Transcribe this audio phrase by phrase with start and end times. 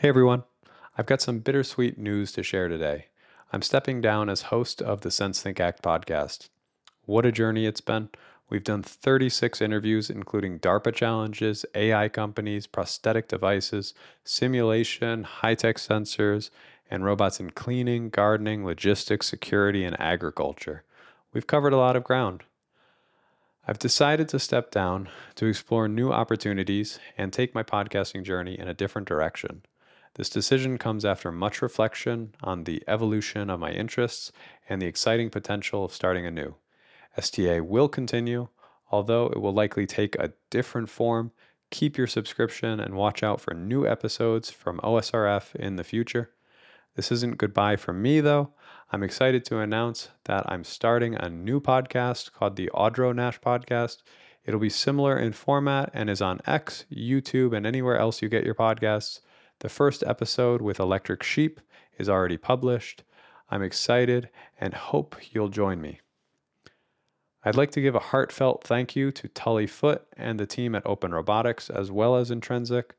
[0.00, 0.44] Hey everyone,
[0.96, 3.06] I've got some bittersweet news to share today.
[3.52, 6.50] I'm stepping down as host of the Sense Think Act podcast.
[7.04, 8.10] What a journey it's been.
[8.48, 13.92] We've done 36 interviews, including DARPA challenges, AI companies, prosthetic devices,
[14.22, 16.50] simulation, high tech sensors,
[16.88, 20.84] and robots in cleaning, gardening, logistics, security, and agriculture.
[21.32, 22.44] We've covered a lot of ground.
[23.66, 28.68] I've decided to step down to explore new opportunities and take my podcasting journey in
[28.68, 29.62] a different direction.
[30.18, 34.32] This decision comes after much reflection on the evolution of my interests
[34.68, 36.56] and the exciting potential of starting anew.
[37.16, 38.48] STA will continue,
[38.90, 41.30] although it will likely take a different form.
[41.70, 46.30] Keep your subscription and watch out for new episodes from OSRF in the future.
[46.96, 48.54] This isn't goodbye from me, though.
[48.90, 53.98] I'm excited to announce that I'm starting a new podcast called the Audrow Nash Podcast.
[54.44, 58.42] It'll be similar in format and is on X, YouTube, and anywhere else you get
[58.42, 59.20] your podcasts.
[59.60, 61.60] The first episode with Electric Sheep
[61.98, 63.02] is already published.
[63.50, 66.00] I'm excited and hope you'll join me.
[67.44, 70.86] I'd like to give a heartfelt thank you to Tully Foote and the team at
[70.86, 72.94] Open Robotics, as well as Intrinsic,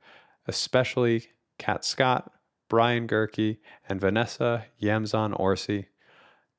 [0.47, 1.28] especially
[1.59, 2.31] Kat Scott,
[2.67, 5.88] Brian Gerke, and Vanessa Yamzon Orsi.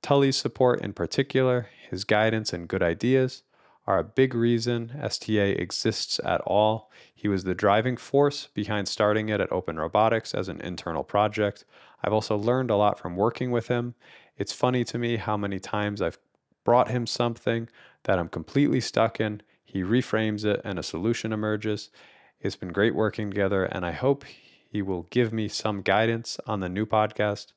[0.02, 3.42] Tully's support in particular, his guidance and good ideas,
[3.90, 6.92] are a big reason STA exists at all.
[7.12, 11.64] He was the driving force behind starting it at Open Robotics as an internal project.
[12.00, 13.96] I've also learned a lot from working with him.
[14.38, 16.20] It's funny to me how many times I've
[16.62, 17.68] brought him something
[18.04, 19.42] that I'm completely stuck in.
[19.64, 21.90] He reframes it and a solution emerges.
[22.40, 24.24] It's been great working together, and I hope
[24.70, 27.54] he will give me some guidance on the new podcast.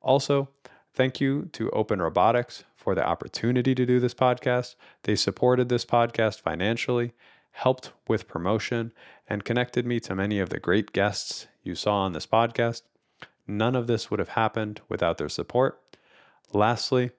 [0.00, 0.48] Also,
[0.96, 4.76] thank you to Open Robotics for the opportunity to do this podcast.
[5.02, 7.12] They supported this podcast financially,
[7.52, 8.92] helped with promotion,
[9.28, 12.82] and connected me to many of the great guests you saw on this podcast.
[13.46, 15.78] None of this would have happened without their support.
[16.54, 17.10] Lastly,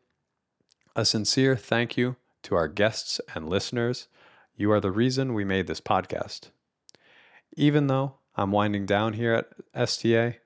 [0.95, 4.07] a sincere thank you to our guests and listeners.
[4.55, 6.49] You are the reason we made this podcast.
[7.55, 10.39] Even though I'm winding down here at STA,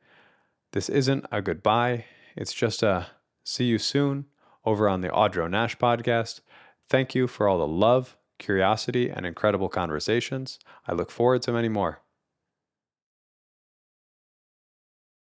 [0.74, 2.06] this isn't a goodbye.
[2.36, 3.08] It's just a
[3.44, 4.26] see you soon
[4.66, 6.42] over on the Audrow Nash podcast.
[6.90, 10.60] Thank you for all the love, curiosity, and incredible conversations.
[10.88, 12.02] I look forward to many more.